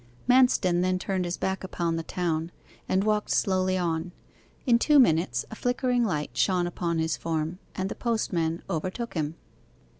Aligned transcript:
Manston 0.27 0.81
then 0.81 0.97
turned 0.97 1.25
his 1.25 1.37
back 1.37 1.63
upon 1.63 1.95
the 1.95 2.01
town, 2.01 2.51
and 2.89 3.03
walked 3.03 3.29
slowly 3.29 3.77
on. 3.77 4.13
In 4.65 4.79
two 4.79 4.97
minutes 4.97 5.45
a 5.51 5.55
flickering 5.55 6.03
light 6.03 6.35
shone 6.35 6.65
upon 6.65 6.97
his 6.97 7.15
form, 7.17 7.59
and 7.75 7.87
the 7.87 7.93
postman 7.93 8.63
overtook 8.67 9.13
him. 9.13 9.35